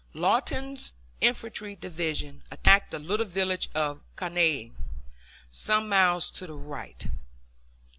[0.15, 4.71] Lawton's infantry division attacked the little village of El Caney,
[5.51, 7.05] some miles to the right.